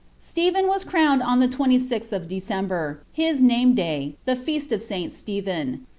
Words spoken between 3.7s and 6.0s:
day, the feut of St Stephen.